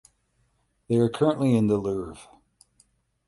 They 0.87 0.95
are 0.95 1.09
currently 1.09 1.55
in 1.55 1.67
the 1.67 1.77
Louvre. 1.77 2.19